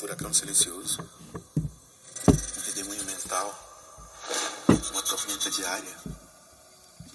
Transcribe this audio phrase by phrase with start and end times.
[0.00, 0.98] furacão silencioso,
[2.26, 3.52] um redemoinho mental,
[4.92, 5.94] uma tormenta diária,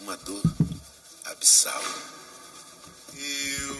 [0.01, 0.43] uma dor
[1.25, 1.81] abissal.
[3.15, 3.75] Eu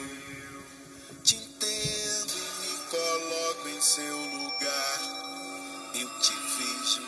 [1.22, 5.00] te entendo e me coloco em seu lugar.
[5.94, 7.04] Eu te vejo,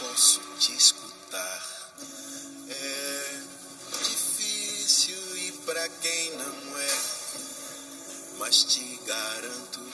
[0.00, 1.92] posso te escutar.
[2.70, 3.42] É
[4.02, 7.02] difícil e pra quem não é,
[8.38, 9.91] mas te garanto,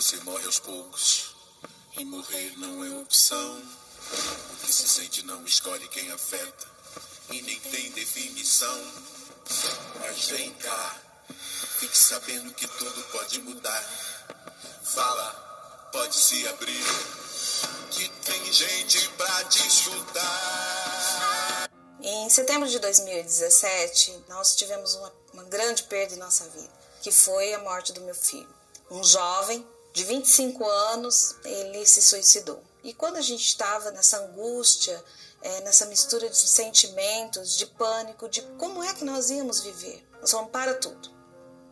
[0.00, 1.34] você morre aos poucos.
[1.96, 3.62] E morrer não é opção.
[4.52, 6.68] O que se sente não escolhe quem afeta.
[7.30, 8.80] E nem tem definição.
[9.98, 10.96] Mas vem cá.
[11.80, 13.82] Fique sabendo que tudo pode mudar.
[14.84, 16.84] Fala, pode se abrir.
[17.90, 21.68] Que tem gente pra te escutar.
[22.00, 26.70] Em setembro de 2017, nós tivemos uma, uma grande perda em nossa vida,
[27.02, 28.48] que foi a morte do meu filho.
[28.88, 29.66] Um jovem
[29.98, 32.62] de 25 anos, ele se suicidou.
[32.84, 35.04] E quando a gente estava nessa angústia,
[35.42, 40.30] é, nessa mistura de sentimentos, de pânico, de como é que nós íamos viver, nós
[40.30, 41.10] vamos para tudo.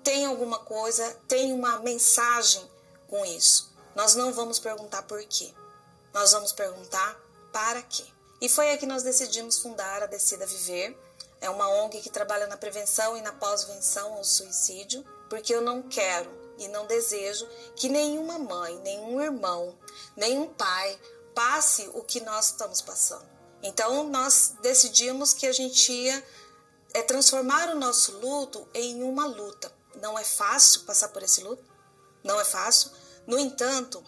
[0.03, 2.69] Tem alguma coisa, tem uma mensagem
[3.07, 3.73] com isso.
[3.95, 5.55] Nós não vamos perguntar por quê.
[6.13, 7.17] Nós vamos perguntar
[7.53, 8.05] para quê.
[8.41, 10.99] E foi aí que nós decidimos fundar a Decida Viver.
[11.41, 15.81] É uma ONG que trabalha na prevenção e na pós-venção ao suicídio, porque eu não
[15.83, 19.77] quero e não desejo que nenhuma mãe, nenhum irmão,
[20.17, 20.99] nenhum pai
[21.35, 23.27] passe o que nós estamos passando.
[23.63, 26.25] Então nós decidimos que a gente ia
[26.95, 29.73] é, transformar o nosso luto em uma luta.
[30.01, 31.65] Não é fácil passar por esse luto,
[32.23, 32.91] não é fácil.
[33.27, 34.03] No entanto,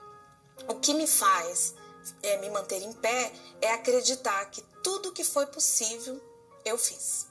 [0.69, 1.75] o que me faz
[2.23, 6.21] é, me manter em pé é acreditar que tudo que foi possível
[6.65, 7.27] eu fiz.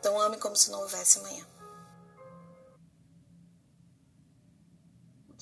[0.00, 1.46] Então ame como se não houvesse amanhã.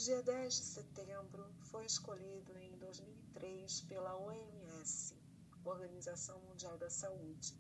[0.07, 5.17] Dia 10 de setembro foi escolhido em 2003 pela OMS,
[5.65, 7.59] Organização Mundial da Saúde,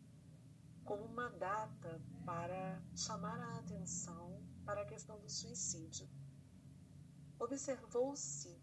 [0.84, 6.08] como uma data para chamar a atenção para a questão do suicídio.
[7.40, 8.56] Observou-se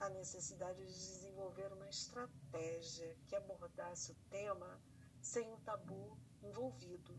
[0.00, 4.82] a necessidade de desenvolver uma estratégia que abordasse o tema
[5.22, 7.16] sem o tabu envolvido,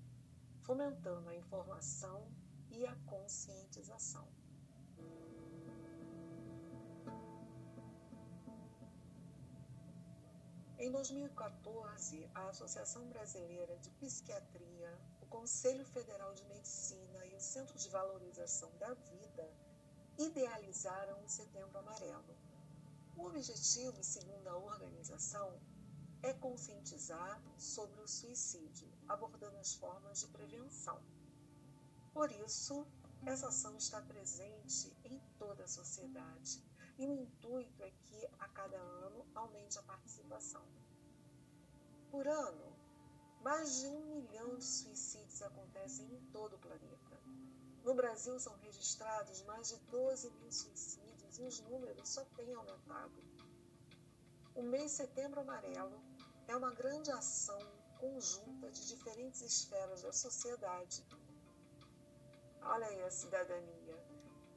[0.64, 2.30] fomentando a informação
[2.72, 4.28] e a conscientização.
[10.82, 17.78] Em 2014, a Associação Brasileira de Psiquiatria, o Conselho Federal de Medicina e o Centro
[17.78, 19.54] de Valorização da Vida
[20.18, 22.34] idealizaram o Setembro Amarelo.
[23.18, 25.60] O objetivo, segundo a organização,
[26.24, 30.98] é conscientizar sobre o suicídio, abordando as formas de prevenção.
[32.14, 32.88] Por isso,
[33.26, 36.64] essa ação está presente em toda a sociedade
[37.00, 40.62] e o intuito é que a cada ano aumente a participação.
[42.12, 42.76] Por ano,
[43.42, 47.18] mais de um milhão de suicídios acontecem em todo o planeta.
[47.86, 53.24] No Brasil são registrados mais de 12 mil suicídios e os números só têm aumentado.
[54.54, 56.02] O mês Setembro Amarelo
[56.50, 57.60] é uma grande ação
[57.98, 61.06] conjunta de diferentes esferas da sociedade.
[62.62, 64.09] Olha aí a cidadania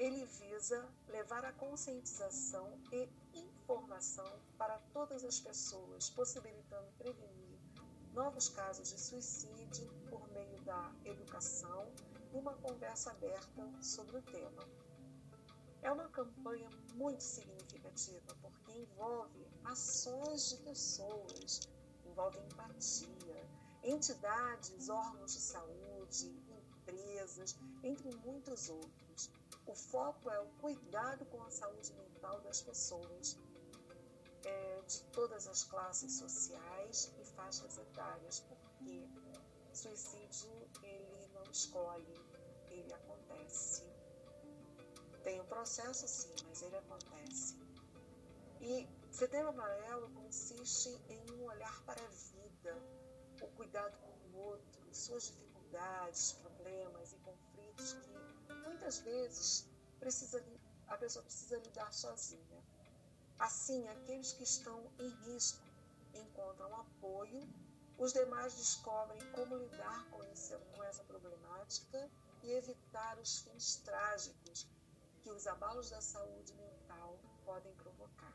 [0.03, 3.09] ele visa levar a conscientização e
[3.39, 4.27] informação
[4.59, 7.57] para todas as pessoas, possibilitando prevenir
[8.13, 11.89] novos casos de suicídio por meio da educação
[12.33, 14.67] e uma conversa aberta sobre o tema.
[15.83, 21.61] É uma campanha muito significativa porque envolve ações de pessoas,
[22.05, 23.49] envolve empatia,
[23.85, 26.27] entidades, órgãos de saúde,
[26.83, 29.02] empresas, entre muitos outros.
[29.67, 33.39] O foco é o cuidado com a saúde mental das pessoas,
[34.45, 39.09] é, de todas as classes sociais e faixas etárias, porque
[39.73, 40.51] suicídio
[40.83, 42.21] ele não escolhe,
[42.71, 43.85] ele acontece.
[45.23, 47.57] Tem um processo sim, mas ele acontece.
[48.61, 52.83] E Setembro Amarelo consiste em um olhar para a vida,
[53.43, 58.32] o cuidado com o outro, suas dificuldades, problemas e conflitos que
[58.63, 59.67] muitas vezes
[59.99, 60.45] precisa,
[60.89, 62.63] a pessoa precisa lidar sozinha.
[63.39, 65.63] Assim, aqueles que estão em risco
[66.15, 67.49] encontram apoio,
[67.99, 72.11] os demais descobrem como lidar com, esse, com essa problemática
[72.43, 74.67] e evitar os fins trágicos
[75.23, 78.35] que os abalos da saúde mental podem provocar.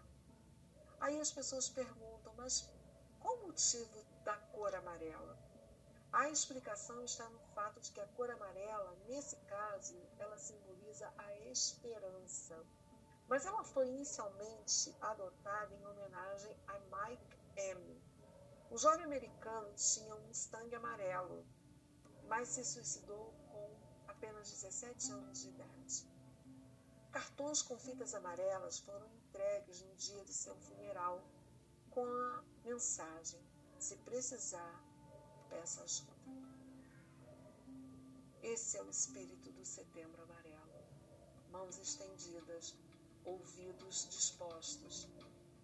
[1.00, 2.70] Aí as pessoas perguntam, mas
[3.20, 5.38] qual o motivo da cor amarela?
[6.14, 11.34] A explicação está no fato de que a cor amarela, nesse caso, ela simboliza a
[11.50, 12.66] esperança.
[13.28, 18.02] Mas ela foi inicialmente adotada em homenagem a Mike M.
[18.72, 21.46] O jovem americano tinha um Mustang amarelo,
[22.28, 23.78] mas se suicidou com
[24.08, 26.08] apenas 17 anos de idade.
[27.12, 31.22] Cartões com fitas amarelas foram entregues no dia de seu funeral
[31.92, 33.42] com a mensagem:
[33.80, 34.87] se precisar,
[35.58, 36.14] peça ajuda.
[38.44, 40.82] Esse é o espírito do Setembro Amarelo.
[41.52, 42.76] Mãos estendidas,
[43.26, 45.08] ouvidos dispostos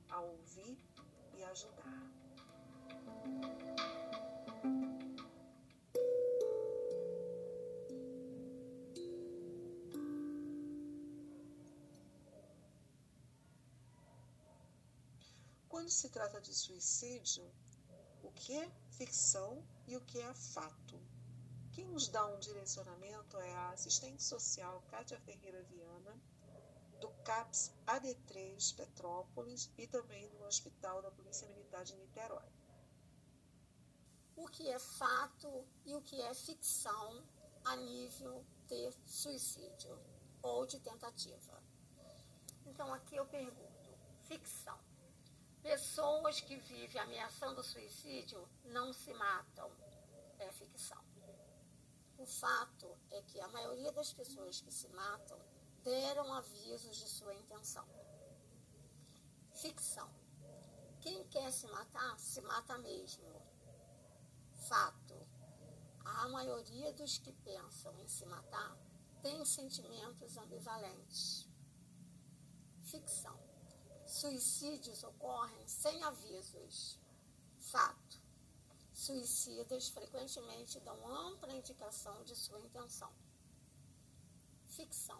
[0.09, 0.77] a ouvir
[1.37, 1.93] e ajudar.
[15.69, 17.45] Quando se trata de suicídio,
[18.23, 20.99] o que é ficção e o que é fato?
[21.71, 26.15] Quem nos dá um direcionamento é a assistente social Kátia Ferreira Viana,
[27.01, 32.49] do CAPS AD3 Petrópolis e também do Hospital da Polícia Militar de Niterói.
[34.35, 37.23] O que é fato e o que é ficção
[37.65, 39.99] a nível de suicídio
[40.41, 41.61] ou de tentativa.
[42.65, 43.89] Então aqui eu pergunto,
[44.23, 44.79] ficção.
[46.33, 49.69] Pessoas que vivem ameaçando o suicídio não se matam.
[50.39, 50.99] É ficção.
[52.17, 55.39] O fato é que a maioria das pessoas que se matam
[55.83, 57.87] deram avisos de sua intenção.
[59.51, 60.09] Ficção.
[61.01, 63.29] Quem quer se matar, se mata mesmo.
[64.67, 65.15] Fato.
[66.03, 68.75] A maioria dos que pensam em se matar
[69.21, 71.47] tem sentimentos ambivalentes.
[72.81, 73.42] Ficção
[74.13, 76.99] Suicídios ocorrem sem avisos.
[77.57, 78.21] Fato.
[78.93, 83.11] Suicidas frequentemente dão ampla indicação de sua intenção.
[84.67, 85.19] Ficção.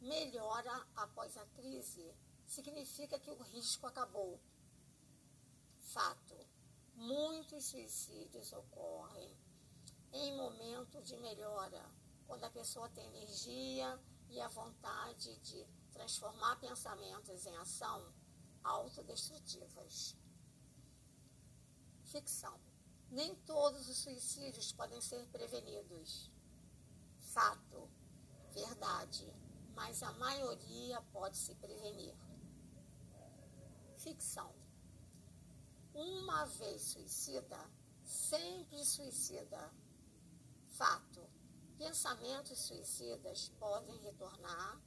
[0.00, 2.14] Melhora após a crise
[2.46, 4.38] significa que o risco acabou.
[5.80, 6.36] Fato.
[6.94, 9.36] Muitos suicídios ocorrem
[10.12, 11.84] em momento de melhora,
[12.28, 15.66] quando a pessoa tem energia e a vontade de
[15.98, 18.14] transformar pensamentos em ação
[18.62, 20.16] autodestrutivas.
[22.04, 22.56] Ficção.
[23.10, 26.30] Nem todos os suicídios podem ser prevenidos.
[27.18, 27.90] Fato.
[28.52, 29.26] Verdade.
[29.74, 32.14] Mas a maioria pode se prevenir.
[33.96, 34.54] Ficção.
[35.92, 37.58] Uma vez suicida,
[38.04, 39.72] sempre suicida.
[40.68, 41.28] Fato.
[41.76, 44.80] Pensamentos suicidas podem retornar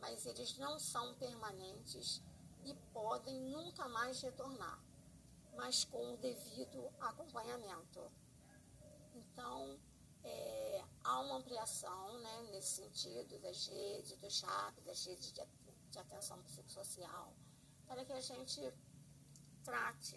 [0.00, 2.22] mas eles não são permanentes
[2.64, 4.78] e podem nunca mais retornar,
[5.54, 8.10] mas com o devido acompanhamento.
[9.14, 9.78] Então,
[10.22, 15.42] é, há uma ampliação né, nesse sentido das redes, do CHAP, das redes de,
[15.90, 17.32] de atenção psicossocial,
[17.86, 18.72] para que a gente
[19.64, 20.16] trate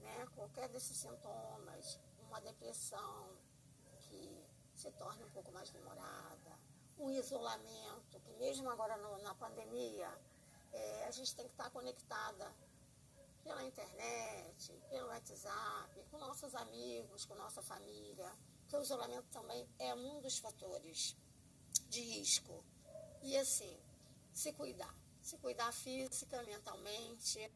[0.00, 1.98] né, qualquer desses sintomas,
[2.28, 3.36] uma depressão
[4.00, 6.51] que se torne um pouco mais demorada,
[7.02, 10.08] um isolamento, que mesmo agora no, na pandemia,
[10.72, 12.54] é, a gente tem que estar conectada
[13.42, 18.30] pela internet, pelo WhatsApp, com nossos amigos, com nossa família,
[18.68, 21.16] que o isolamento também é um dos fatores
[21.88, 22.64] de risco.
[23.22, 23.76] E assim,
[24.32, 27.50] se cuidar, se cuidar física, mentalmente.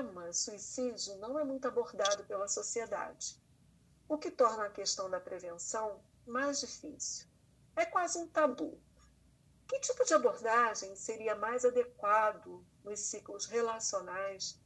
[0.00, 3.36] Tema suicídio não é muito abordado pela sociedade,
[4.08, 7.28] o que torna a questão da prevenção mais difícil.
[7.76, 8.80] É quase um tabu.
[9.68, 14.58] Que tipo de abordagem seria mais adequado nos ciclos relacionais,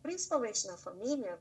[0.00, 1.38] principalmente na família?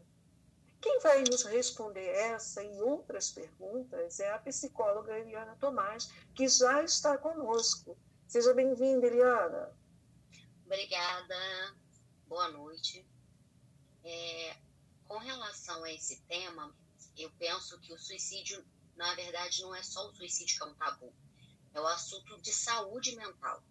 [0.82, 6.84] Quem vai nos responder essa e outras perguntas é a psicóloga Eliana Tomás, que já
[6.84, 7.98] está conosco.
[8.28, 9.72] Seja bem-vinda, Eliana.
[10.66, 11.36] Obrigada
[12.28, 13.08] boa noite.
[14.06, 14.56] É,
[15.08, 16.74] com relação a esse tema,
[17.18, 18.64] eu penso que o suicídio,
[18.96, 21.14] na verdade, não é só o suicídio que é um tabu,
[21.74, 23.64] é o assunto de saúde mental.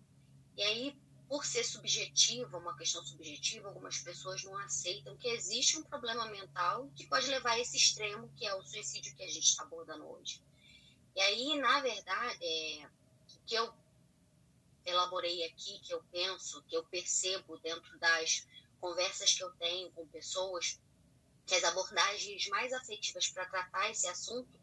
[0.56, 0.98] E aí,
[1.28, 6.90] por ser subjetiva, uma questão subjetiva, algumas pessoas não aceitam que existe um problema mental
[6.96, 10.04] que pode levar a esse extremo, que é o suicídio que a gente está abordando
[10.04, 10.42] hoje.
[11.14, 13.72] E aí, na verdade, é, o que eu
[14.84, 18.46] elaborei aqui, que eu penso, que eu percebo dentro das
[18.84, 20.78] conversas que eu tenho com pessoas,
[21.46, 24.60] que as abordagens mais afetivas para tratar esse assunto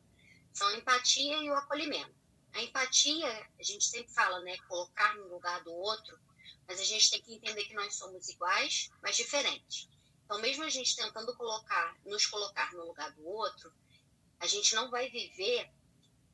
[0.53, 2.13] são a empatia e o acolhimento.
[2.53, 4.55] A empatia, a gente sempre fala, né?
[4.67, 6.19] Colocar no lugar do outro,
[6.67, 9.89] mas a gente tem que entender que nós somos iguais, mas diferentes.
[10.23, 13.73] Então, mesmo a gente tentando colocar, nos colocar no lugar do outro,
[14.39, 15.67] a gente não vai viver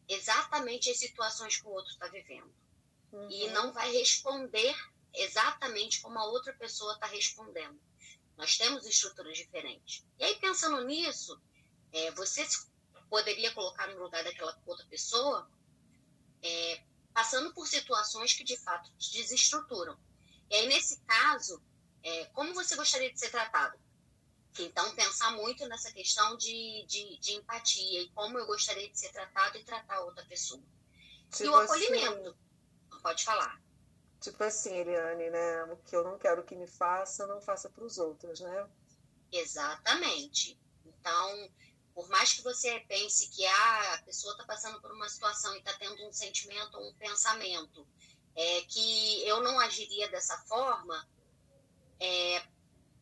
[0.10, 2.54] exatamente as situações que o outro está vivendo.
[3.14, 3.32] Uhum.
[3.32, 4.76] E não vai responder
[5.14, 7.80] exatamente como a outra pessoa está respondendo.
[8.38, 10.06] Nós temos estruturas diferentes.
[10.20, 11.40] E aí, pensando nisso,
[11.92, 12.48] é, você
[13.10, 15.50] poderia colocar no lugar daquela outra pessoa
[16.44, 16.84] é,
[17.14, 19.98] passando por situações que de fato te desestruturam.
[20.50, 21.62] E aí, nesse caso,
[22.04, 23.78] é, como você gostaria de ser tratado?
[24.60, 29.12] Então, pensar muito nessa questão de, de, de, empatia e como eu gostaria de ser
[29.12, 30.64] tratado e tratar outra pessoa.
[31.32, 32.30] Tipo e o acolhimento.
[32.30, 33.62] Assim, pode falar.
[34.20, 35.64] Tipo assim, Eliane, né?
[35.66, 38.68] O que eu não quero que me faça, não faça para os outros, né?
[39.32, 40.60] Exatamente.
[40.86, 41.52] Então,
[41.94, 45.60] por mais que você pense que ah, a pessoa está passando por uma situação e
[45.60, 47.88] está tendo um sentimento um pensamento
[48.36, 51.08] é, que eu não agiria dessa forma,
[52.00, 52.44] é,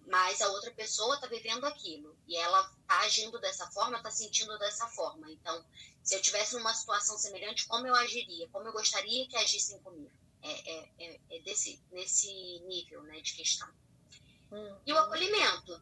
[0.08, 4.58] mas a outra pessoa está vivendo aquilo e ela está agindo dessa forma, está sentindo
[4.60, 5.30] dessa forma.
[5.32, 5.66] Então,
[6.04, 8.48] se eu tivesse numa situação semelhante, como eu agiria?
[8.50, 10.12] Como eu gostaria que agissem comigo?
[10.48, 12.30] É, é, é, é desse, nesse
[12.68, 13.68] nível né, de questão.
[14.52, 14.78] Uhum.
[14.86, 15.82] E o acolhimento,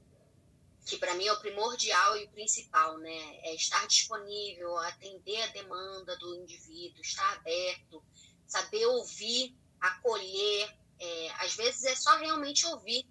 [0.85, 3.37] que para mim é o primordial e o principal, né?
[3.41, 8.01] É estar disponível, atender a demanda do indivíduo, estar aberto,
[8.47, 10.73] saber ouvir, acolher.
[10.97, 13.05] É, às vezes é só realmente ouvir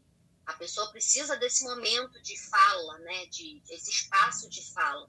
[0.47, 3.27] a pessoa precisa desse momento de fala, né?
[3.27, 5.09] De, desse espaço de fala.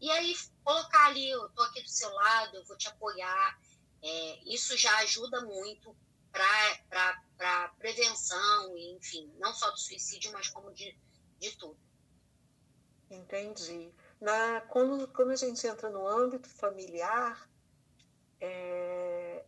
[0.00, 3.60] E aí colocar ali, eu tô aqui do seu lado, eu vou te apoiar.
[4.02, 5.96] É, isso já ajuda muito
[6.30, 10.96] para prevenção, enfim, não só do suicídio, mas como de,
[11.38, 11.78] de tudo.
[13.10, 13.92] Entendi.
[14.20, 17.48] Na, quando, quando a gente entra no âmbito familiar,
[18.40, 19.44] é,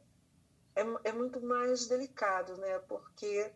[0.75, 2.79] é, é muito mais delicado, né?
[2.81, 3.53] Porque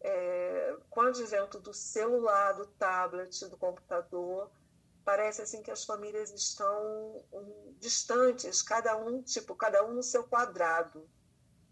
[0.00, 4.50] é, com o advento do celular, do tablet, do computador,
[5.04, 10.24] parece assim que as famílias estão um, distantes, cada um tipo, cada um no seu
[10.24, 11.08] quadrado.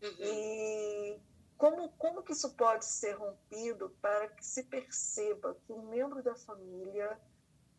[0.03, 0.17] Uhum.
[0.21, 1.21] E
[1.57, 6.35] como como que isso pode ser rompido para que se perceba que um membro da
[6.35, 7.19] família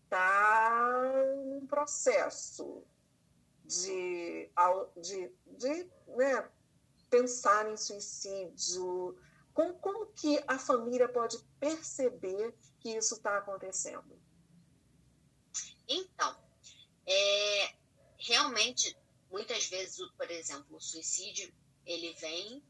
[0.04, 1.12] está
[1.46, 2.84] num processo
[3.66, 4.50] de,
[4.98, 6.50] de, de né,
[7.10, 9.18] pensar em suicídio,
[9.54, 14.20] como, como que a família pode perceber que isso está acontecendo?
[15.94, 16.36] Então,
[17.06, 17.76] é,
[18.18, 18.96] realmente,
[19.30, 21.54] muitas vezes, por exemplo, o suicídio,
[21.86, 22.64] ele vem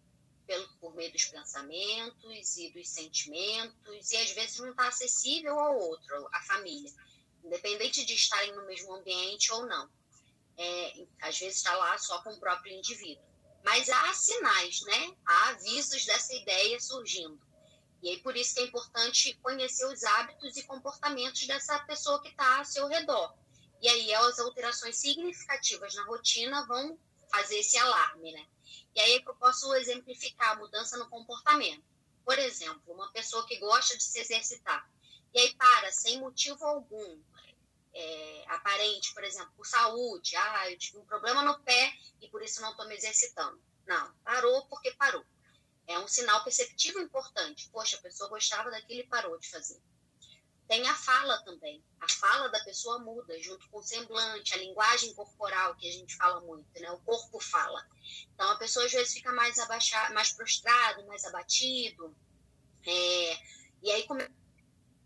[0.45, 5.77] pelo, por meio dos pensamentos e dos sentimentos, e às vezes não está acessível ao
[5.77, 6.91] outro, à família,
[7.43, 9.89] independente de estarem no mesmo ambiente ou não.
[10.57, 13.23] É, às vezes está lá só com o próprio indivíduo.
[13.63, 15.15] Mas há sinais, né?
[15.25, 17.39] Há avisos dessa ideia surgindo.
[18.03, 22.27] E aí por isso que é importante conhecer os hábitos e comportamentos dessa pessoa que
[22.27, 23.33] está ao seu redor.
[23.81, 26.99] E aí as alterações significativas na rotina vão
[27.31, 28.45] fazer esse alarme, né?
[28.95, 31.83] E aí eu posso exemplificar a mudança no comportamento.
[32.23, 34.87] Por exemplo, uma pessoa que gosta de se exercitar
[35.33, 37.19] e aí para sem motivo algum,
[37.93, 42.43] é, aparente, por exemplo, por saúde, ah, eu tive um problema no pé e por
[42.43, 43.59] isso não estou me exercitando.
[43.87, 45.25] Não, parou porque parou.
[45.87, 47.69] É um sinal perceptivo importante.
[47.69, 49.81] Poxa, a pessoa gostava daquilo e parou de fazer.
[50.67, 51.83] Tem a fala também.
[51.99, 56.15] A fala da pessoa muda junto com o semblante, a linguagem corporal que a gente
[56.15, 56.89] fala muito, né?
[56.91, 57.85] O corpo fala.
[58.33, 62.15] Então a pessoa às vezes fica mais abaixado, mais prostrado, mais abatido.
[62.85, 63.37] É,
[63.81, 64.31] e aí começa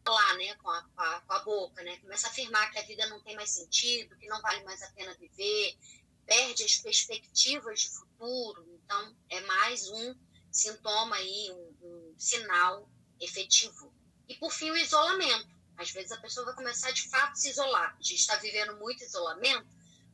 [0.08, 1.98] falar né, a, com, a, com a boca, né?
[1.98, 4.90] Começa a afirmar que a vida não tem mais sentido, que não vale mais a
[4.92, 5.78] pena viver,
[6.26, 8.66] perde as perspectivas de futuro.
[8.84, 10.16] Então, é mais um
[10.60, 13.94] sintoma aí, um, um sinal efetivo.
[14.28, 15.56] E, por fim, o isolamento.
[15.78, 17.96] Às vezes a pessoa vai começar de fato a se isolar.
[17.98, 19.68] A gente está vivendo muito isolamento,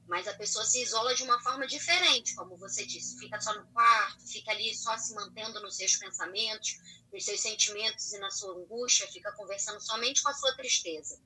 [0.07, 3.65] mas a pessoa se isola de uma forma diferente, como você disse, fica só no
[3.67, 6.77] quarto, fica ali só se mantendo nos seus pensamentos,
[7.11, 11.17] nos seus sentimentos e na sua angústia, fica conversando somente com a sua tristeza.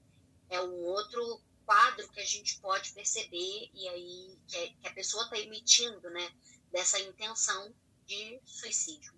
[0.49, 5.23] É um outro quadro que a gente pode perceber e aí que, é, a pessoa
[5.23, 6.31] está emitindo, né,
[6.71, 7.73] dessa intenção
[8.07, 9.13] de suicídio.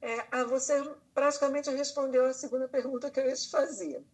[0.00, 0.74] É, você
[1.12, 4.04] praticamente respondeu a segunda pergunta que eu ia te fazer.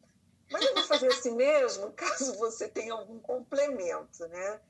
[0.50, 4.60] Mas eu vou fazer assim mesmo, caso você tenha algum complemento, né?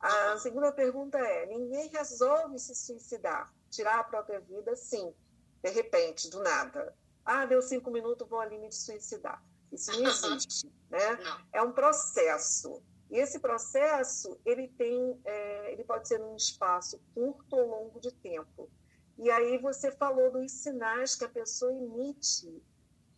[0.00, 5.14] A segunda pergunta é: ninguém resolve se suicidar, tirar a própria vida, sim,
[5.62, 6.94] de repente, do nada.
[7.24, 9.40] Ah, deu cinco minutos, vou ali me suicidar.
[9.70, 11.16] Isso não existe, né?
[11.16, 11.40] Não.
[11.52, 12.82] É um processo.
[13.12, 18.10] E esse processo ele tem, é, ele pode ser num espaço curto ou longo de
[18.10, 18.70] tempo.
[19.18, 22.64] E aí você falou dos sinais que a pessoa emite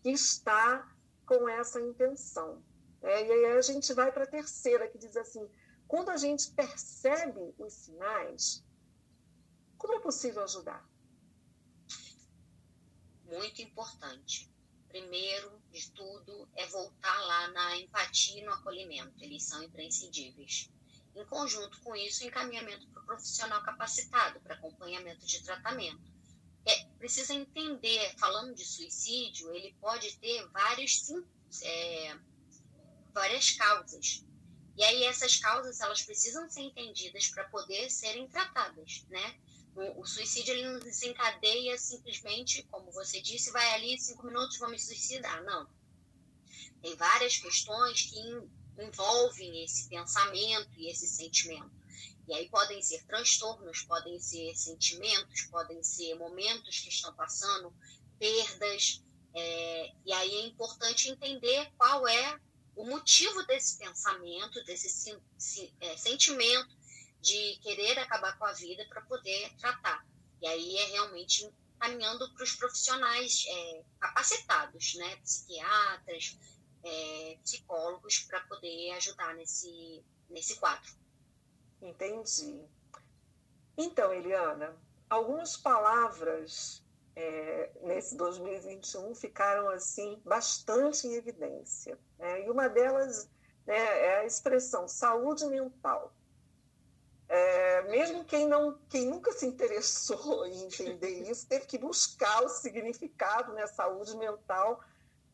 [0.02, 0.92] que está
[1.24, 2.60] com essa intenção.
[3.02, 5.48] É, e aí a gente vai para a terceira, que diz assim:
[5.86, 8.66] quando a gente percebe os sinais,
[9.78, 10.84] como é possível ajudar?
[13.26, 14.52] Muito importante.
[14.94, 19.12] Primeiro de tudo é voltar lá na empatia e no acolhimento.
[19.20, 20.70] Eles são imprescindíveis.
[21.16, 26.00] Em conjunto com isso, encaminhamento para o profissional capacitado para acompanhamento de tratamento.
[26.64, 31.02] É, precisa entender, falando de suicídio, ele pode ter vários,
[31.64, 32.16] é,
[33.12, 34.24] várias causas.
[34.76, 39.40] E aí essas causas elas precisam ser entendidas para poder serem tratadas, né?
[39.76, 44.78] O, suicídio ele não desencadeia simplesmente, como você disse, vai ali cinco minutos vou me
[44.78, 45.68] suicidar, não.
[46.80, 48.20] Tem várias questões que
[48.78, 51.72] envolvem esse pensamento e esse sentimento.
[52.28, 57.74] E aí podem ser transtornos, podem ser sentimentos, podem ser momentos que estão passando,
[58.18, 59.02] perdas.
[59.34, 62.40] É, e aí é importante entender qual é
[62.76, 66.76] o motivo desse pensamento, desse se, se, é, sentimento
[67.24, 70.06] de querer acabar com a vida para poder tratar.
[70.42, 71.50] E aí é realmente
[71.80, 76.38] caminhando para os profissionais é, capacitados, né, psiquiatras,
[76.84, 80.92] é, psicólogos, para poder ajudar nesse, nesse quadro.
[81.80, 82.62] Entendi.
[83.76, 84.76] Então, Eliana,
[85.08, 86.84] algumas palavras
[87.16, 91.98] é, nesse 2021 ficaram assim bastante em evidência.
[92.18, 92.46] Né?
[92.46, 93.30] E uma delas
[93.66, 96.12] né, é a expressão saúde mental.
[97.28, 102.48] É, mesmo quem não, quem nunca se interessou em entender isso, teve que buscar o
[102.48, 104.80] significado, né, saúde mental.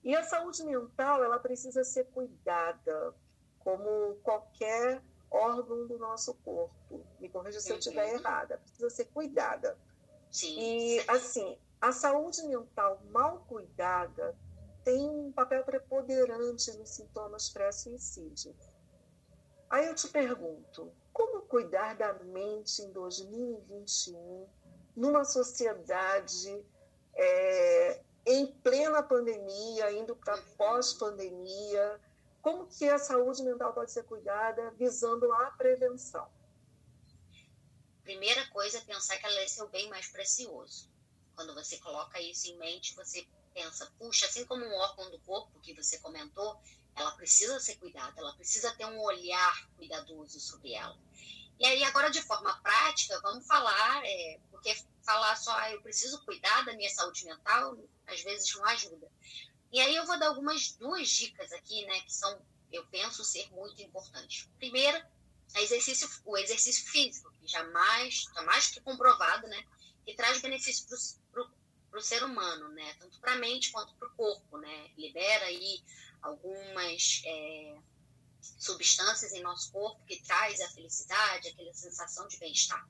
[0.03, 3.15] E a saúde mental, ela precisa ser cuidada,
[3.59, 7.05] como qualquer órgão do nosso corpo.
[7.21, 8.59] Me corrija se eu estiver errada.
[8.59, 9.77] Precisa ser cuidada.
[10.31, 10.59] Sim.
[10.59, 14.37] E, assim, a saúde mental mal cuidada
[14.85, 18.55] tem um papel preponderante nos sintomas pré-suicídio.
[19.69, 24.49] Aí eu te pergunto, como cuidar da mente em 2021,
[24.97, 26.65] numa sociedade
[27.15, 32.01] é, em plena pandemia, indo para pós-pandemia?
[32.43, 36.29] Como que a saúde mental pode ser cuidada visando a prevenção?
[38.03, 40.91] Primeira coisa é pensar que ela é seu bem mais precioso.
[41.35, 45.61] Quando você coloca isso em mente, você pensa, puxa, assim como um órgão do corpo
[45.61, 46.61] que você comentou,
[46.95, 50.99] ela precisa ser cuidada, ela precisa ter um olhar cuidadoso sobre ela.
[51.59, 54.75] E aí, agora, de forma prática, vamos falar, é, porque
[55.05, 57.77] falar só, ah, eu preciso cuidar da minha saúde mental,
[58.07, 59.11] às vezes não ajuda.
[59.71, 62.41] E aí, eu vou dar algumas duas dicas aqui, né, que são,
[62.73, 64.49] eu penso, ser muito importantes.
[64.59, 65.05] Primeiro,
[65.57, 69.65] exercício, o exercício físico, que jamais, está mais que comprovado, né,
[70.05, 70.87] que traz benefício
[71.31, 72.95] para o ser humano, né?
[72.95, 74.91] Tanto para a mente quanto para o corpo, né?
[74.97, 75.83] Libera aí
[76.23, 77.79] algumas é,
[78.41, 82.87] substâncias em nosso corpo que traz a felicidade, aquela sensação de bem-estar.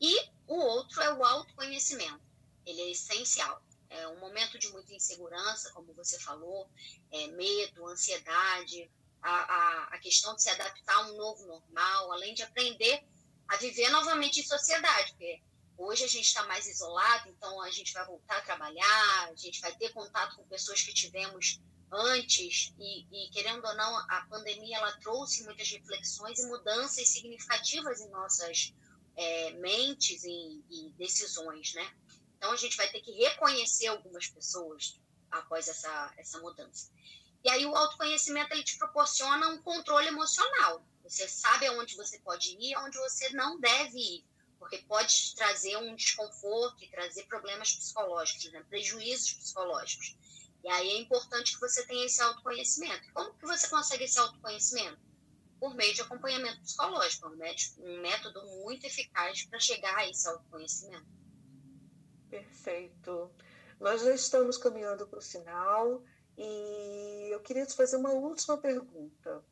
[0.00, 2.20] E o outro é o autoconhecimento.
[2.66, 3.62] Ele é essencial.
[3.88, 6.68] É um momento de muita insegurança, como você falou,
[7.12, 8.90] é, medo, ansiedade,
[9.22, 13.04] a, a, a questão de se adaptar a um novo normal, além de aprender
[13.48, 15.42] a viver novamente em sociedade, porque
[15.76, 19.60] Hoje a gente está mais isolado, então a gente vai voltar a trabalhar, a gente
[19.60, 21.60] vai ter contato com pessoas que tivemos
[21.94, 28.00] antes e, e, querendo ou não, a pandemia ela trouxe muitas reflexões e mudanças significativas
[28.00, 28.74] em nossas
[29.16, 31.94] é, mentes e, e, decisões, né?
[32.36, 36.90] Então a gente vai ter que reconhecer algumas pessoas após essa, essa mudança.
[37.42, 40.84] E aí o autoconhecimento ele te proporciona um controle emocional.
[41.02, 44.24] Você sabe aonde você pode ir, aonde você não deve ir
[44.64, 48.64] porque pode trazer um desconforto e trazer problemas psicológicos, né?
[48.68, 50.16] prejuízos psicológicos.
[50.64, 53.12] E aí é importante que você tenha esse autoconhecimento.
[53.12, 54.98] Como que você consegue esse autoconhecimento?
[55.60, 61.06] Por meio de acompanhamento psicológico, um método muito eficaz para chegar a esse autoconhecimento.
[62.30, 63.30] Perfeito.
[63.78, 66.02] Nós já estamos caminhando para o final
[66.38, 69.44] e eu queria te fazer uma última pergunta.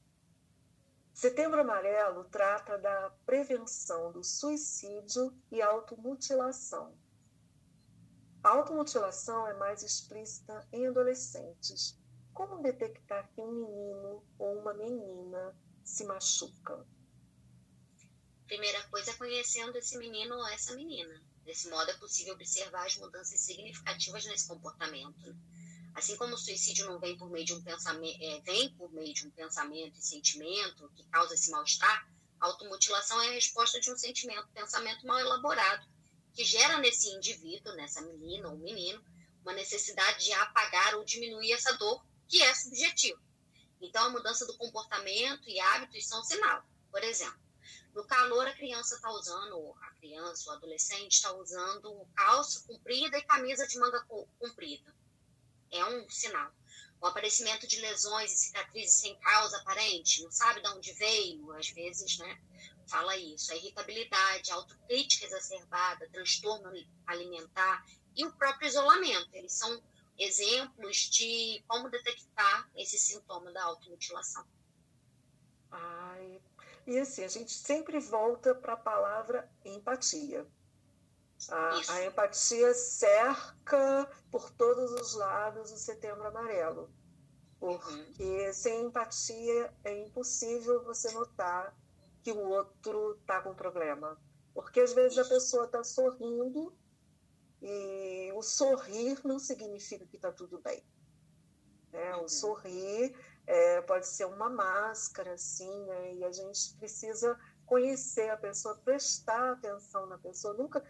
[1.13, 6.97] Setembro Amarelo trata da prevenção do suicídio e automutilação.
[8.45, 11.97] A automutilação é mais explícita em adolescentes.
[12.35, 16.85] Como detectar que um menino ou uma menina se machuca?
[18.49, 21.23] Primeira coisa é conhecendo esse menino ou essa menina.
[21.45, 25.37] Desse modo é possível observar as mudanças significativas nesse comportamento.
[25.95, 29.15] Assim como o suicídio não vem por meio de um pensamento, é, vem por meio
[29.15, 32.09] de um pensamento e sentimento que causa esse mal-estar,
[32.41, 35.87] a automutilação é a resposta de um sentimento, pensamento mal elaborado,
[36.35, 39.05] que gera nesse indivíduo, nessa menina ou menino,
[39.43, 43.21] uma necessidade de apagar ou diminuir essa dor, que é subjetiva.
[43.81, 46.65] Então, a mudança do comportamento e hábitos são sinal.
[46.91, 47.41] Por exemplo,
[47.95, 53.23] no calor, a criança está usando, a criança, o adolescente está usando calça comprida e
[53.23, 54.03] camisa de manga
[54.39, 54.95] comprida.
[55.71, 56.53] É um sinal.
[57.01, 61.69] O aparecimento de lesões e cicatrizes sem causa aparente, não sabe de onde veio, às
[61.71, 62.41] vezes, né?
[62.87, 63.53] Fala isso.
[63.53, 66.71] A irritabilidade, a autocrítica exacerbada, transtorno
[67.07, 69.29] alimentar e o próprio isolamento.
[69.33, 69.83] Eles são
[70.19, 74.47] exemplos de como detectar esse sintoma da automutilação.
[75.71, 76.41] Ai,
[76.87, 80.47] e assim, a gente sempre volta para a palavra empatia.
[81.49, 86.93] A, a, empatia cerca por todos os lados o setembro amarelo.
[87.59, 88.53] Porque uhum.
[88.53, 91.75] sem empatia é impossível você notar
[92.23, 94.19] que o outro está com problema.
[94.55, 96.73] Porque às vezes a pessoa está sorrindo
[97.61, 100.85] e o sorrir não significa que está tudo bem.
[101.93, 102.15] Né?
[102.17, 102.29] O uhum.
[102.29, 103.15] sorrir
[103.47, 106.15] é, pode ser uma máscara, assim, né?
[106.15, 110.55] e a gente precisa conhecer a pessoa, prestar atenção na pessoa.
[110.55, 110.83] Nunca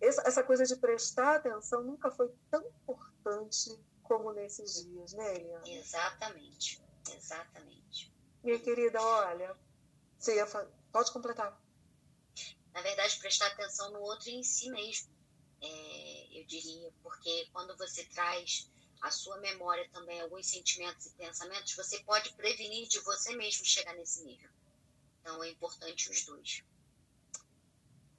[0.00, 5.66] essa coisa de prestar atenção nunca foi tão importante como nesses dias, né, Eliana?
[5.66, 8.12] Exatamente, exatamente.
[8.42, 9.56] Minha querida, olha,
[10.24, 10.46] você ia
[10.90, 11.60] pode completar.
[12.72, 15.12] Na verdade, prestar atenção no outro e em si mesmo
[15.60, 18.70] é, eu diria, porque quando você traz
[19.02, 23.94] a sua memória também alguns sentimentos e pensamentos, você pode prevenir de você mesmo chegar
[23.94, 24.50] nesse nível.
[25.20, 26.64] Então é importante os dois.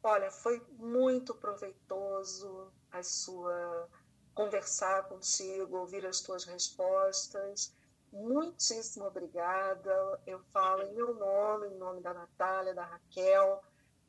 [0.03, 3.89] Olha, foi muito proveitoso a sua
[4.33, 7.73] conversar contigo, ouvir as tuas respostas.
[8.15, 10.21] Muitíssimo obrigada.
[10.25, 13.61] Eu falo em meu nome, em nome da Natália, da Raquel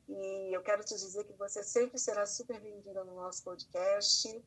[0.07, 4.41] e eu quero te dizer que você sempre será super bem-vinda no nosso podcast.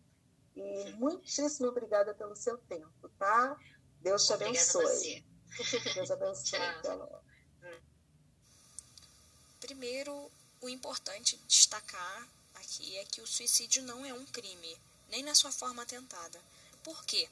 [0.57, 3.57] E muitíssimo obrigada pelo seu tempo, tá?
[4.01, 5.25] Deus te abençoe.
[5.95, 6.59] Deus abençoe.
[9.61, 10.31] Primeiro,
[10.63, 14.77] o importante destacar aqui é que o suicídio não é um crime,
[15.11, 16.41] nem na sua forma tentada.
[16.83, 17.29] Por quê?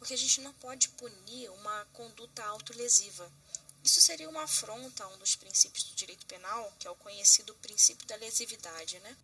[0.00, 3.30] Porque a gente não pode punir uma conduta autolesiva.
[3.84, 7.54] Isso seria uma afronta a um dos princípios do direito penal, que é o conhecido
[7.56, 9.16] princípio da lesividade, né?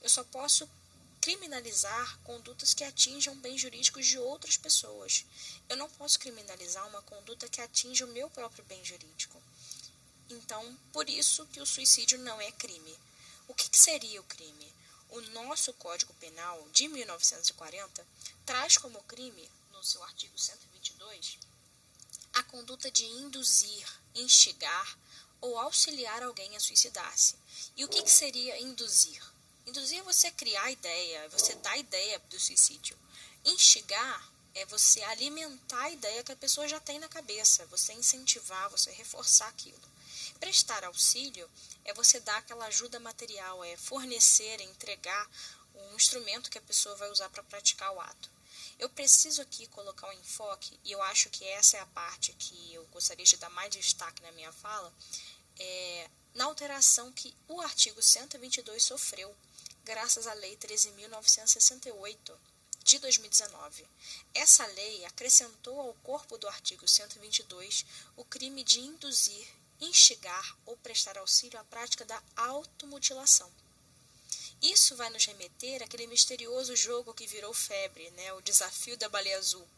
[0.00, 0.68] Eu só posso
[1.20, 5.24] criminalizar condutas que atinjam bens jurídicos de outras pessoas.
[5.68, 9.40] Eu não posso criminalizar uma conduta que atinja o meu próprio bem jurídico.
[10.28, 12.98] Então, por isso que o suicídio não é crime.
[13.46, 14.72] O que, que seria o crime?
[15.10, 18.06] O nosso Código Penal de 1940
[18.46, 19.48] traz como crime,
[19.82, 21.40] no seu artigo 122,
[22.34, 24.96] a conduta de induzir, instigar
[25.40, 27.34] ou auxiliar alguém a suicidar-se.
[27.76, 29.20] E o que, que seria induzir?
[29.66, 32.96] Induzir é você criar ideia, é você dar ideia do suicídio.
[33.44, 38.70] Instigar é você alimentar a ideia que a pessoa já tem na cabeça, você incentivar,
[38.70, 39.82] você reforçar aquilo.
[40.38, 41.50] Prestar auxílio
[41.84, 45.28] é você dar aquela ajuda material, é fornecer, é entregar
[45.74, 48.31] um instrumento que a pessoa vai usar para praticar o ato.
[48.82, 52.74] Eu preciso aqui colocar um enfoque, e eu acho que essa é a parte que
[52.74, 54.92] eu gostaria de dar mais destaque na minha fala,
[55.56, 59.32] é, na alteração que o artigo 122 sofreu,
[59.84, 62.36] graças à Lei 13.968
[62.82, 63.88] de 2019.
[64.34, 69.46] Essa lei acrescentou ao corpo do artigo 122 o crime de induzir,
[69.80, 73.61] instigar ou prestar auxílio à prática da automutilação.
[74.62, 78.32] Isso vai nos remeter àquele misterioso jogo que virou febre, né?
[78.34, 79.68] o desafio da baleia azul.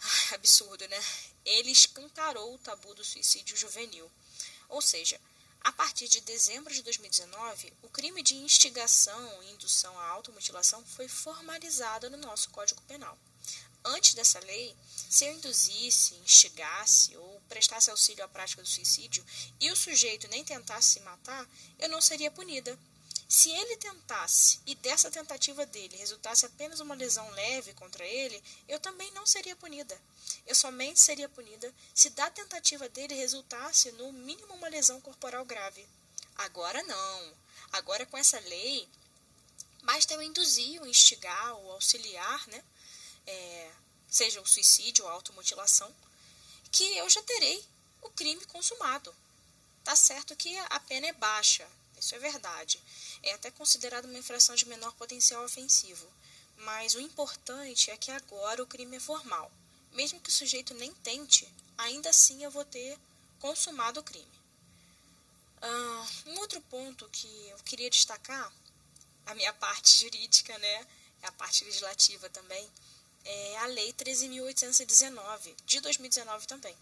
[0.00, 1.04] Ai, absurdo, né?
[1.44, 4.10] Ele escancarou o tabu do suicídio juvenil.
[4.70, 5.20] Ou seja,
[5.62, 11.08] a partir de dezembro de 2019, o crime de instigação e indução à automutilação foi
[11.08, 13.18] formalizado no nosso Código Penal.
[13.84, 14.74] Antes dessa lei,
[15.10, 19.24] se eu induzisse, instigasse ou prestasse auxílio à prática do suicídio
[19.60, 21.48] e o sujeito nem tentasse se matar,
[21.78, 22.76] eu não seria punida,
[23.28, 28.78] se ele tentasse e dessa tentativa dele resultasse apenas uma lesão leve contra ele, eu
[28.78, 30.00] também não seria punida.
[30.46, 35.86] Eu somente seria punida se da tentativa dele resultasse no mínimo uma lesão corporal grave.
[36.36, 37.34] Agora não.
[37.72, 38.88] Agora com essa lei,
[39.82, 42.62] basta eu induzir, ou instigar, ou auxiliar, né?
[43.26, 43.72] É,
[44.08, 45.92] seja o suicídio ou a automutilação,
[46.70, 47.64] que eu já terei
[48.02, 49.14] o crime consumado.
[49.82, 51.66] Tá certo que a pena é baixa,
[51.98, 52.80] isso é verdade.
[53.22, 56.06] É até considerado uma infração de menor potencial ofensivo.
[56.58, 59.50] Mas o importante é que agora o crime é formal.
[59.92, 62.98] mesmo que o sujeito nem tente, ainda assim eu vou ter
[63.38, 64.36] consumado o crime.
[65.62, 68.52] Uh, um outro ponto que eu queria destacar,
[69.24, 70.86] a minha parte jurídica, né,
[71.22, 72.70] a parte legislativa também,
[73.24, 76.76] é a Lei 13.819, de 2019 também,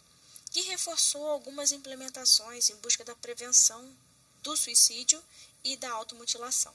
[0.51, 3.97] que reforçou algumas implementações em busca da prevenção
[4.45, 5.21] do suicídio
[5.65, 6.73] e da automutilação.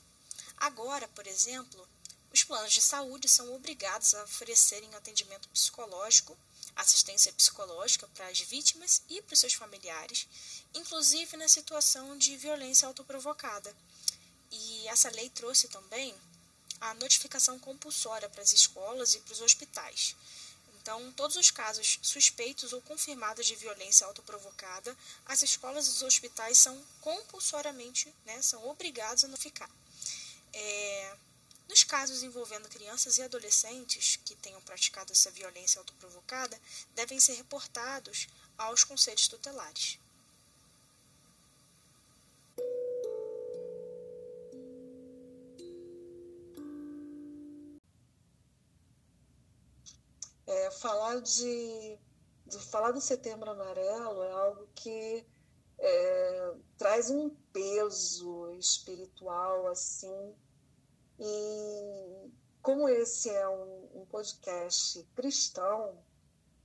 [0.57, 1.87] Agora, por exemplo,
[2.33, 6.35] os planos de saúde são obrigados a oferecerem atendimento psicológico,
[6.75, 10.27] assistência psicológica para as vítimas e para os seus familiares,
[10.73, 13.73] inclusive na situação de violência autoprovocada.
[14.51, 16.15] E essa lei trouxe também
[16.81, 20.15] a notificação compulsória para as escolas e para os hospitais.
[20.89, 26.57] Então, todos os casos suspeitos ou confirmados de violência autoprovocada, as escolas e os hospitais
[26.57, 29.69] são compulsoriamente, né, são obrigados a notificar.
[30.51, 31.15] É,
[31.67, 36.59] nos casos envolvendo crianças e adolescentes que tenham praticado essa violência autoprovocada,
[36.95, 39.98] devem ser reportados aos conselhos tutelares.
[50.79, 51.99] Falar de,
[52.45, 55.25] de, falar do Setembro Amarelo é algo que
[55.77, 60.35] é, traz um peso espiritual assim
[61.19, 65.97] e como esse é um, um podcast cristão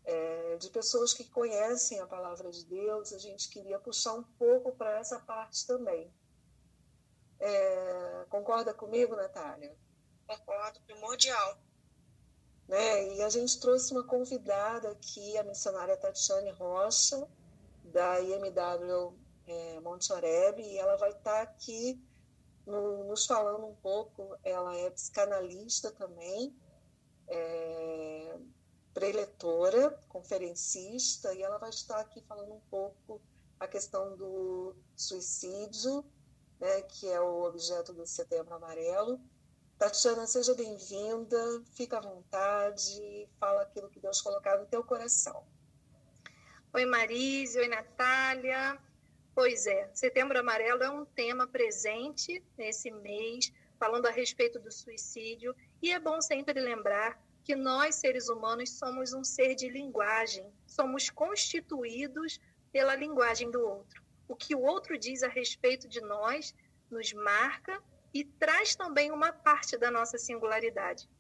[0.05, 4.73] é, de pessoas que conhecem a palavra de Deus, a gente queria puxar um pouco
[4.77, 6.13] para essa parte também.
[7.41, 9.75] É, concorda comigo, Natália?
[10.27, 11.59] Concordo, primordial.
[12.69, 13.15] Né?
[13.15, 17.27] E a gente trouxe uma convidada aqui, a missionária Tatiane Rocha,
[17.85, 19.15] da IMW
[19.47, 22.01] é, Monte Oreb, e ela vai estar tá aqui
[22.67, 24.37] no, nos falando um pouco.
[24.43, 26.55] Ela é psicanalista também,
[27.29, 28.39] é,
[28.95, 33.21] preletora, conferencista, e ela vai estar aqui falando um pouco
[33.61, 36.05] a questão do suicídio,
[36.61, 39.21] né, que é o objeto do Setembro Amarelo,
[39.79, 45.45] Tatiana, seja bem-vinda, fica à vontade, fala aquilo que Deus colocar no teu coração.
[46.73, 48.79] Oi, Marise, oi, Natália.
[49.35, 55.55] Pois é, Setembro Amarelo é um tema presente nesse mês, falando a respeito do suicídio,
[55.83, 61.11] e é bom sempre lembrar que nós, seres humanos, somos um ser de linguagem, somos
[61.11, 64.01] constituídos pela linguagem do outro.
[64.29, 66.55] O que o outro diz a respeito de nós
[66.89, 67.83] nos marca
[68.15, 71.11] e traz também uma parte da nossa singularidade.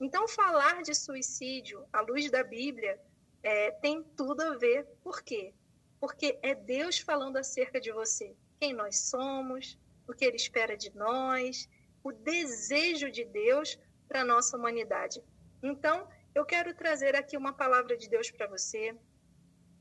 [0.00, 3.00] Então, falar de suicídio à luz da Bíblia
[3.42, 4.86] é, tem tudo a ver.
[5.02, 5.52] Por quê?
[5.98, 10.94] Porque é Deus falando acerca de você, quem nós somos, o que Ele espera de
[10.94, 11.68] nós,
[12.04, 15.20] o desejo de Deus para a nossa humanidade.
[15.60, 18.94] Então, eu quero trazer aqui uma palavra de Deus para você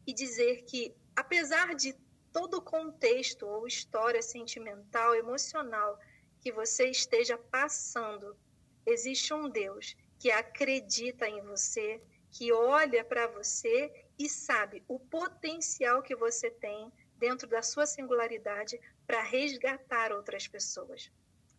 [0.08, 1.94] e dizer que, apesar de
[2.32, 6.00] todo o contexto ou história sentimental, emocional
[6.44, 8.36] que você esteja passando,
[8.86, 16.04] existe um Deus que acredita em você, que olha para você e sabe o potencial
[16.04, 18.78] que você tem dentro da sua singularidade
[19.08, 21.10] para resgatar outras pessoas.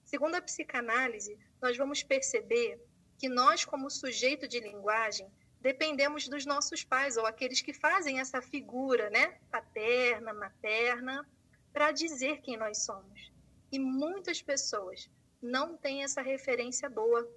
[0.05, 2.79] Segundo a psicanálise, nós vamos perceber
[3.19, 8.43] que nós, como sujeito de linguagem, dependemos dos nossos pais ou aqueles que fazem essa
[8.43, 11.27] figura, né, paterna, materna,
[11.73, 13.34] para dizer quem nós somos.
[13.75, 15.11] E muitas pessoas
[15.43, 17.29] não têm essa referência boa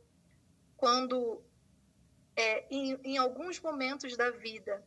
[0.76, 1.42] quando,
[2.36, 4.86] é, em, em alguns momentos da vida,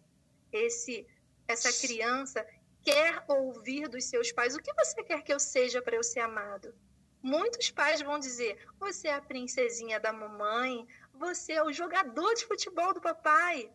[0.53, 1.05] esse
[1.49, 2.47] essa criança
[2.85, 6.21] quer ouvir dos seus pais o que você quer que eu seja para eu ser
[6.21, 6.73] amado.
[7.21, 12.47] Muitos pais vão dizer: você é a princesinha da mamãe, você é o jogador de
[12.47, 13.73] futebol do papai.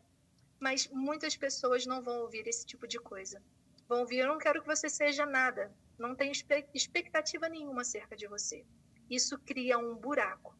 [0.61, 3.43] Mas muitas pessoas não vão ouvir esse tipo de coisa.
[3.85, 6.31] Vão ouvir: eu não quero que você seja nada não tem
[6.73, 8.65] expectativa nenhuma acerca de você.
[9.09, 10.55] Isso cria um buraco,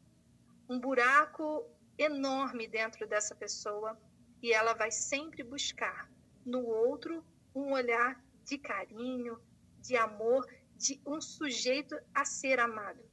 [0.69, 1.65] um buraco
[1.97, 3.97] enorme dentro dessa pessoa
[4.41, 6.09] e ela vai sempre buscar
[6.45, 9.39] no outro um olhar de carinho,
[9.79, 13.03] de amor, de um sujeito a ser amado.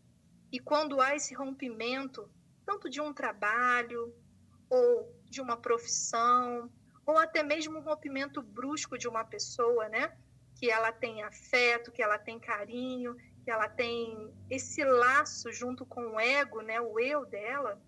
[0.51, 2.29] E quando há esse rompimento,
[2.67, 4.15] tanto de um trabalho
[4.69, 6.71] ou de uma profissão,
[7.07, 10.17] ou até mesmo um rompimento brusco de uma pessoa, né?
[10.63, 16.01] Que ela tem afeto, que ela tem carinho, que ela tem esse laço junto com
[16.13, 17.83] o ego, né, o eu dela,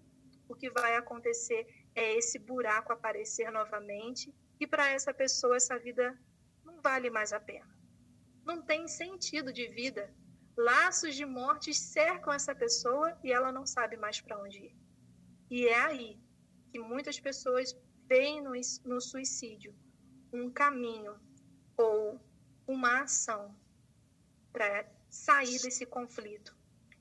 [0.48, 6.18] o que vai acontecer é esse buraco aparecer novamente e para essa pessoa essa vida
[6.64, 7.72] não vale mais a pena.
[8.44, 10.12] Não tem sentido de vida.
[10.56, 14.76] Laços de morte cercam essa pessoa e ela não sabe mais para onde ir.
[15.48, 16.20] E é aí
[16.72, 17.72] que muitas pessoas
[18.08, 18.50] veem no,
[18.84, 19.72] no suicídio
[20.32, 21.14] um caminho
[21.76, 22.20] ou
[22.66, 23.54] uma ação
[24.52, 26.56] para sair desse conflito.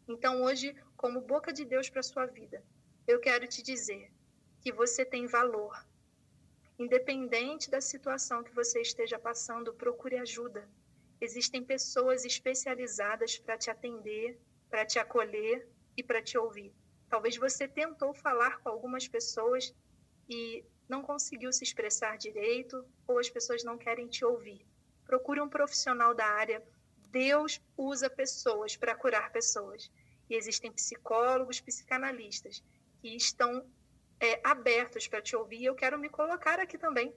[0.08, 2.64] Então, hoje, como boca de Deus para sua vida,
[3.08, 4.12] eu quero te dizer
[4.62, 5.86] que você tem valor.
[6.78, 10.68] Independente da situação que você esteja passando, procure ajuda.
[11.22, 16.74] Existem pessoas especializadas para te atender, para te acolher e para te ouvir.
[17.10, 19.74] Talvez você tentou falar com algumas pessoas
[20.28, 24.66] e não conseguiu se expressar direito ou as pessoas não querem te ouvir.
[25.14, 26.60] Procure um profissional da área.
[27.12, 29.92] Deus usa pessoas para curar pessoas.
[30.28, 32.64] E existem psicólogos, psicanalistas
[33.00, 33.64] que estão
[34.20, 35.66] é, abertos para te ouvir.
[35.66, 37.14] Eu quero me colocar aqui também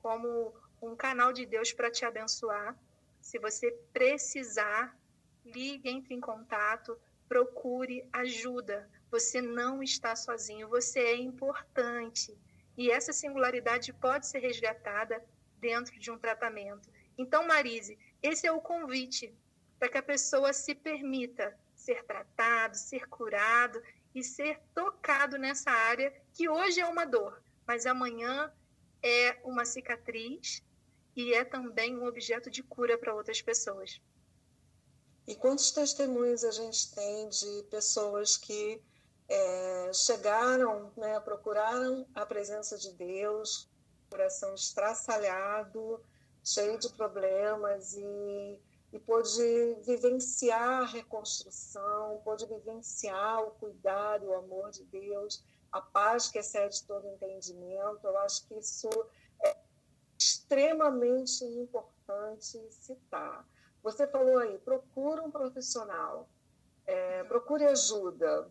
[0.00, 2.78] como um canal de Deus para te abençoar.
[3.20, 4.96] Se você precisar,
[5.44, 6.96] ligue, entre em contato,
[7.28, 8.88] procure ajuda.
[9.10, 12.38] Você não está sozinho, você é importante.
[12.78, 15.20] E essa singularidade pode ser resgatada
[15.58, 16.88] dentro de um tratamento.
[17.22, 19.32] Então, Marise, esse é o convite
[19.78, 23.80] para que a pessoa se permita ser tratado, ser curado
[24.12, 28.52] e ser tocado nessa área que hoje é uma dor, mas amanhã
[29.00, 30.62] é uma cicatriz
[31.14, 34.00] e é também um objeto de cura para outras pessoas.
[35.24, 38.82] E quantos testemunhos a gente tem de pessoas que
[39.28, 43.68] é, chegaram, né, procuraram a presença de Deus,
[44.10, 46.02] coração estraçalhado,
[46.44, 48.60] cheio de problemas e,
[48.92, 56.28] e pôde vivenciar a reconstrução, pôde vivenciar o cuidado, o amor de Deus, a paz
[56.28, 58.00] que excede todo entendimento.
[58.04, 58.88] Eu acho que isso
[59.44, 59.56] é
[60.18, 63.46] extremamente importante citar.
[63.82, 66.28] Você falou aí, procura um profissional,
[66.86, 68.48] é, procure ajuda,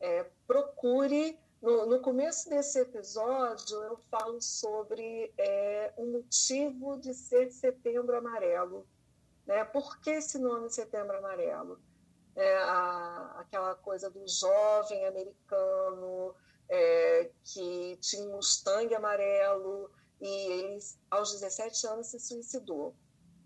[0.00, 1.38] é, procure.
[1.60, 8.86] No, no, começo desse episódio, eu falo sobre é, o motivo de ser Setembro Amarelo.
[9.44, 9.64] Né?
[9.64, 11.80] Por que esse nome Setembro Amarelo?
[12.36, 16.32] É, a, aquela coisa do jovem americano
[16.68, 19.90] é, que tinha um Mustang amarelo
[20.20, 20.78] e ele,
[21.10, 22.94] aos 17 anos, se suicidou.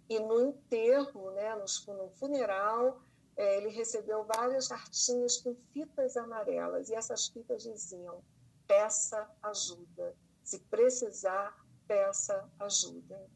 [0.08, 3.00] E no enterro, né, no, no funeral,
[3.36, 8.22] é, ele recebeu várias cartinhas com fitas amarelas e essas fitas diziam:
[8.66, 13.30] peça ajuda, se precisar, peça ajuda.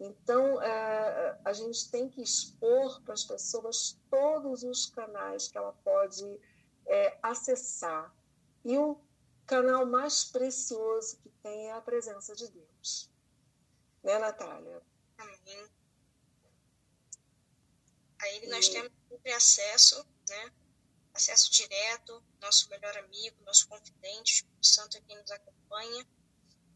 [0.00, 5.72] Então, é, a gente tem que expor para as pessoas todos os canais que ela
[5.84, 6.40] pode
[6.86, 8.12] é, acessar.
[8.64, 8.98] E o
[9.46, 13.10] canal mais precioso que tem é a presença de Deus.
[14.02, 14.82] Né, Natália?
[15.18, 15.66] Amém.
[18.20, 18.72] A ele nós e...
[18.72, 20.52] temos sempre acesso, né?
[21.14, 26.06] Acesso direto, nosso melhor amigo, nosso confidente, o Santo é quem nos acompanha.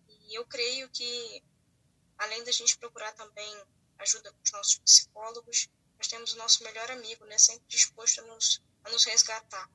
[0.08, 1.42] E eu creio que,
[2.18, 3.64] além da gente procurar também
[3.98, 7.38] ajuda com os nossos psicólogos, nós temos o nosso melhor amigo, né?
[7.38, 9.70] Sempre disposto a nos, a nos resgatar.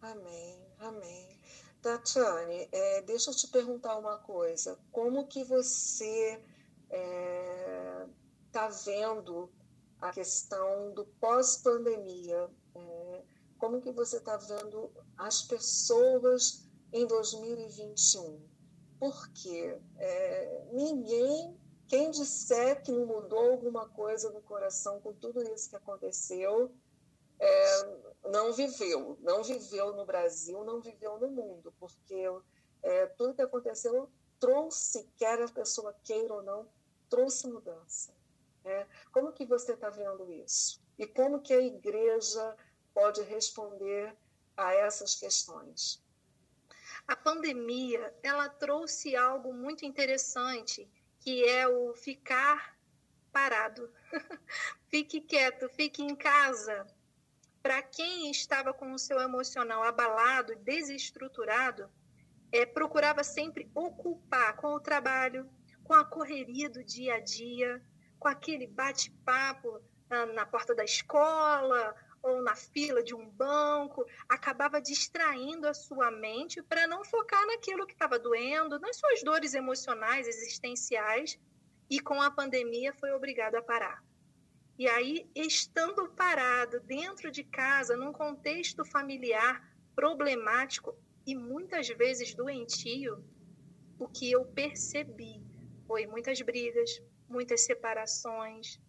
[0.00, 1.40] Amém, amém.
[1.82, 4.78] Tatiane, é, deixa eu te perguntar uma coisa.
[4.90, 6.42] Como que você
[6.88, 8.06] está é,
[8.50, 9.52] tá vendo
[10.00, 12.48] a questão do pós-pandemia.
[12.74, 13.22] É,
[13.58, 18.40] como que você está vendo as pessoas em 2021?
[18.98, 25.70] Porque é, ninguém, quem disser que não mudou alguma coisa no coração com tudo isso
[25.70, 26.74] que aconteceu,
[27.38, 32.24] é, não viveu, não viveu no Brasil, não viveu no mundo, porque
[32.82, 36.68] é, tudo que aconteceu trouxe, quer a pessoa queira ou não,
[37.08, 38.15] trouxe mudança.
[38.66, 38.84] Né?
[39.12, 40.82] Como que você está vendo isso?
[40.98, 42.56] E como que a igreja
[42.92, 44.12] pode responder
[44.56, 46.04] a essas questões?
[47.06, 52.76] A pandemia, ela trouxe algo muito interessante, que é o ficar
[53.30, 53.88] parado.
[54.90, 56.84] fique quieto, fique em casa.
[57.62, 61.88] Para quem estava com o seu emocional abalado desestruturado,
[62.50, 65.48] é, procurava sempre ocupar com o trabalho,
[65.84, 67.80] com a correria do dia a dia,
[68.18, 69.80] com aquele bate-papo
[70.34, 76.62] na porta da escola ou na fila de um banco, acabava distraindo a sua mente
[76.62, 81.38] para não focar naquilo que estava doendo, nas suas dores emocionais, existenciais,
[81.88, 84.02] e com a pandemia foi obrigado a parar.
[84.78, 89.62] E aí, estando parado dentro de casa, num contexto familiar
[89.94, 90.94] problemático
[91.26, 93.24] e muitas vezes doentio,
[93.98, 95.42] o que eu percebi
[95.86, 98.80] foi muitas brigas, muitas separações,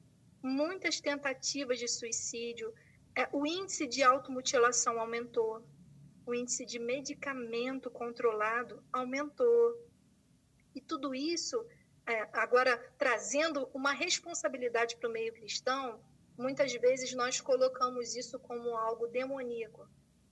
[0.42, 2.74] muitas tentativas de suicídio.
[3.16, 5.64] É, o índice de automutilação aumentou,
[6.26, 9.76] o índice de medicamento controlado aumentou.
[10.76, 11.66] E tudo isso,
[12.06, 16.00] é, agora trazendo uma responsabilidade para o meio cristão,
[16.38, 19.88] muitas vezes nós colocamos isso como algo demoníaco.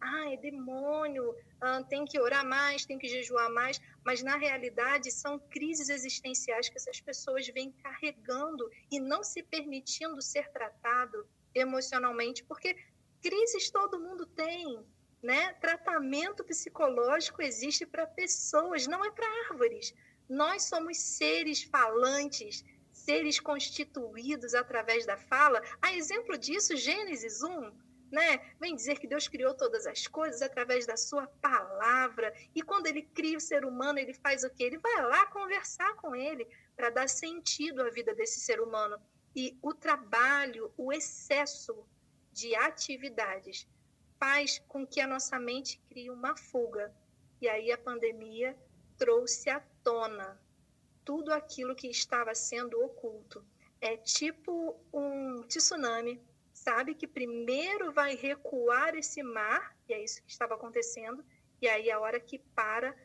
[0.08, 5.12] Ah, é demônio, ah, tem que orar mais, tem que jejuar mais, mas na realidade
[5.12, 12.43] são crises existenciais que essas pessoas vêm carregando e não se permitindo ser tratado emocionalmente,
[12.43, 12.76] porque
[13.20, 14.86] crises todo mundo tem,
[15.24, 15.53] né?
[15.53, 19.91] Tratamento psicológico existe para pessoas, não é para árvores.
[20.30, 25.64] Nós somos seres falantes, seres constituídos através da fala.
[25.82, 27.72] A exemplo disso, Gênesis 1,
[28.16, 28.39] né?
[28.61, 32.34] Vem dizer que Deus criou todas as coisas através da sua palavra.
[32.55, 34.63] E quando ele cria o ser humano, ele faz o quê?
[34.63, 36.47] Ele vai lá conversar com ele
[36.78, 38.97] para dar sentido à vida desse ser humano.
[39.36, 41.86] E o trabalho, o excesso
[42.32, 43.68] de atividades
[44.18, 46.95] faz com que a nossa mente crie uma fuga.
[47.41, 48.57] E aí a pandemia
[48.97, 50.39] trouxe à tona
[51.03, 53.45] tudo aquilo que estava sendo oculto.
[53.82, 56.20] É tipo um tsunami,
[56.66, 61.24] sabe que primeiro vai recuar esse mar, e é isso que estava acontecendo,
[61.61, 62.95] e aí a hora que para,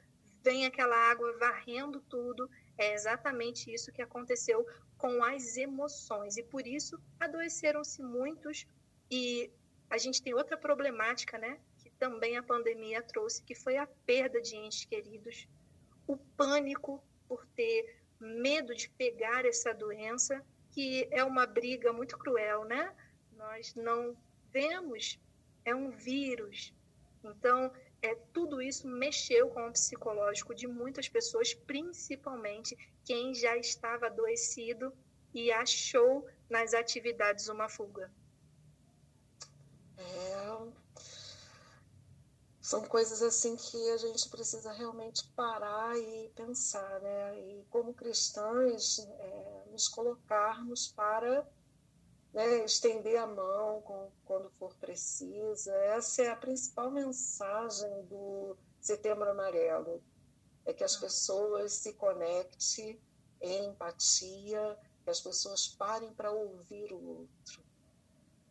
[0.42, 2.50] vem aquela água varrendo tudo.
[2.78, 8.66] É exatamente isso que aconteceu com as emoções, e por isso adoeceram-se muitos
[9.10, 9.52] e
[9.90, 11.60] a gente tem outra problemática, né?
[11.82, 15.46] Que também a pandemia trouxe, que foi a perda de entes queridos,
[16.06, 22.64] o pânico por ter medo de pegar essa doença, que é uma briga muito cruel,
[22.64, 22.94] né?
[23.40, 24.14] Nós não
[24.52, 25.18] vemos,
[25.64, 26.74] é um vírus.
[27.24, 27.72] Então,
[28.02, 34.92] é, tudo isso mexeu com o psicológico de muitas pessoas, principalmente quem já estava adoecido
[35.32, 38.12] e achou nas atividades uma fuga.
[39.96, 40.68] É,
[42.60, 47.40] são coisas assim que a gente precisa realmente parar e pensar, né?
[47.40, 51.48] E como cristãs, é, nos colocarmos para
[52.32, 55.74] né, estender a mão com, quando for precisa.
[55.74, 60.02] Essa é a principal mensagem do Setembro Amarelo,
[60.64, 63.00] é que as pessoas se conectem
[63.40, 67.64] em empatia, que as pessoas parem para ouvir o outro,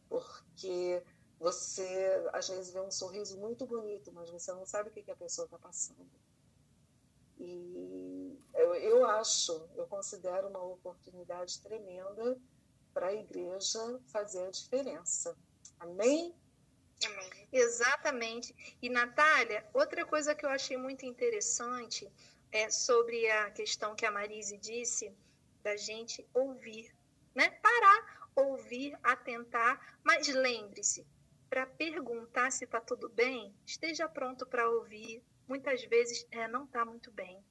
[0.10, 1.04] porque
[1.40, 5.12] você, às vezes, vê um sorriso muito bonito, mas você não sabe o que, que
[5.12, 6.10] a pessoa está passando.
[7.38, 12.38] E eu, eu acho, eu considero uma oportunidade tremenda
[12.94, 15.36] para a igreja fazer a diferença.
[15.80, 16.34] Amém?
[17.06, 17.48] Amém?
[17.52, 18.78] Exatamente.
[18.82, 22.12] E, Natália, outra coisa que eu achei muito interessante
[22.52, 25.14] é sobre a questão que a Marise disse
[25.64, 26.94] da gente ouvir,
[27.36, 27.50] né?
[27.50, 31.06] Parar, ouvir, atentar, mas lembre-se,
[31.50, 35.24] para perguntar se está tudo bem, esteja pronto para ouvir.
[35.48, 37.44] Muitas vezes é, não está muito bem.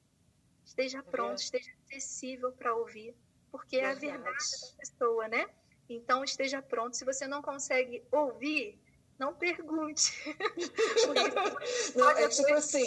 [0.63, 3.15] Esteja é pronto, esteja acessível para ouvir,
[3.51, 5.47] porque é a verdade da pessoa, né?
[5.89, 6.95] Então esteja pronto.
[6.95, 8.79] Se você não consegue ouvir,
[9.17, 10.13] não pergunte.
[11.95, 12.85] não, é tipo assim.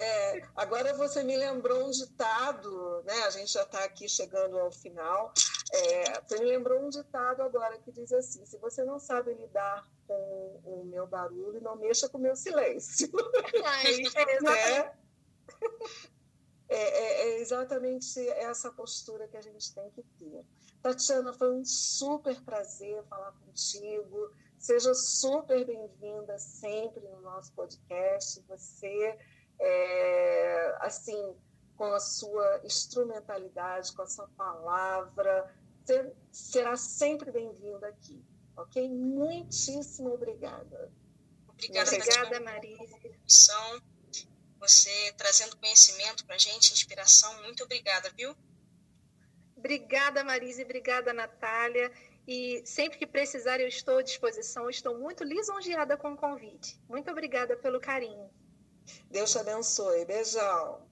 [0.00, 3.14] É, agora você me lembrou um ditado, né?
[3.24, 5.32] A gente já está aqui chegando ao final.
[5.72, 9.86] É, você me lembrou um ditado agora que diz assim: se você não sabe lidar
[10.06, 13.10] com o meu barulho, não mexa com o meu silêncio.
[14.14, 14.92] é, é,
[16.68, 20.44] é, é exatamente essa postura que a gente tem que ter.
[20.82, 24.32] Tatiana, foi um super prazer falar contigo.
[24.58, 28.42] Seja super bem-vinda sempre no nosso podcast.
[28.48, 29.18] Você,
[29.58, 31.34] é, assim,
[31.76, 35.54] com a sua instrumentalidade, com a sua palavra,
[36.30, 38.22] será sempre bem-vinda aqui.
[38.56, 38.88] Ok?
[38.88, 40.92] Muitíssimo obrigada.
[41.48, 43.18] Obrigada, obrigada Marise.
[44.58, 47.42] Você trazendo conhecimento para a gente, inspiração.
[47.42, 48.34] Muito obrigada, viu?
[49.56, 50.62] Obrigada, Marise.
[50.62, 51.92] Obrigada, Natália.
[52.26, 54.68] E sempre que precisar, eu estou à disposição.
[54.68, 56.80] estou muito lisonjeada com o convite.
[56.88, 58.30] Muito obrigada pelo carinho.
[59.10, 60.04] Deus te abençoe.
[60.04, 60.86] Beijão.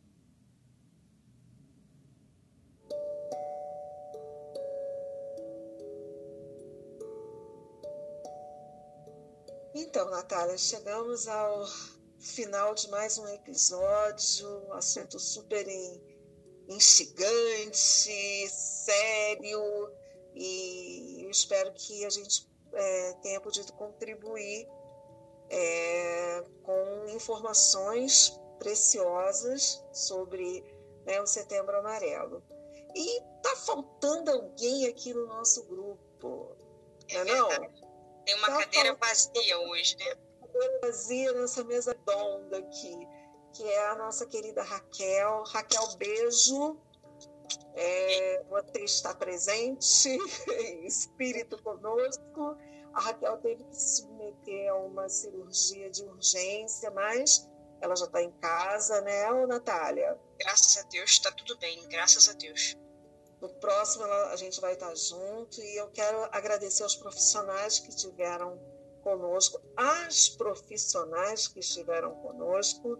[9.74, 11.66] Então, Natália, chegamos ao
[12.18, 15.66] final de mais um episódio, assunto super
[16.68, 19.90] instigante, sério,
[20.34, 24.68] e eu espero que a gente é, tenha podido contribuir
[25.48, 30.64] é, com informações preciosas sobre
[31.04, 32.42] né, o Setembro Amarelo.
[32.94, 36.56] E tá faltando alguém aqui no nosso grupo,
[37.08, 37.50] é não?
[37.50, 37.86] É não?
[38.24, 40.16] Tem uma tá cadeira vazia hoje, né?
[40.82, 43.08] Vazia nessa mesa redonda aqui,
[43.52, 45.42] que é a nossa querida Raquel.
[45.46, 46.78] Raquel, beijo.
[47.74, 50.08] É, você está presente,
[50.84, 52.56] espírito conosco.
[52.94, 57.48] A Raquel teve que se submeter a uma cirurgia de urgência, mas
[57.80, 60.18] ela já está em casa, né, Ô, Natália?
[60.38, 62.76] Graças a Deus, está tudo bem, graças a Deus.
[63.40, 68.58] No próximo a gente vai estar junto e eu quero agradecer aos profissionais que estiveram
[69.06, 72.98] conosco, as profissionais que estiveram conosco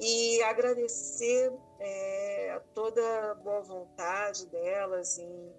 [0.00, 5.52] e agradecer é, a toda a boa vontade delas em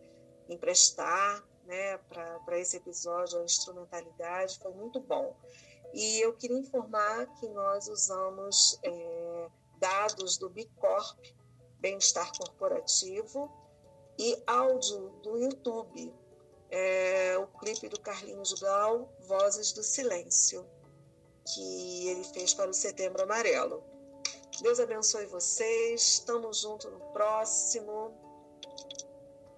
[0.49, 5.35] emprestar né, para esse episódio a instrumentalidade, foi muito bom.
[5.93, 11.19] E eu queria informar que nós usamos é, dados do Bicorp,
[11.79, 13.51] Bem-Estar Corporativo,
[14.17, 16.11] e áudio do YouTube,
[16.77, 20.69] é, o clipe do Carlinhos Gal, Vozes do Silêncio,
[21.47, 23.81] que ele fez para o Setembro Amarelo.
[24.61, 28.13] Deus abençoe vocês, estamos juntos no próximo.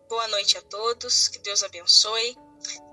[0.07, 2.37] Boa noite a todos, que Deus abençoe.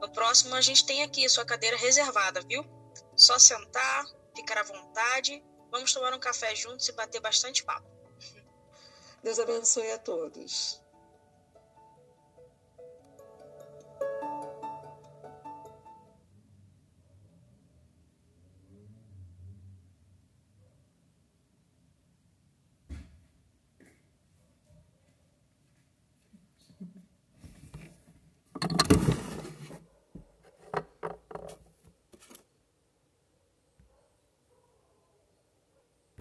[0.01, 2.65] No próximo a gente tem aqui a sua cadeira reservada, viu?
[3.15, 7.87] Só sentar, ficar à vontade, vamos tomar um café juntos e bater bastante papo.
[9.23, 10.83] Deus abençoe a todos.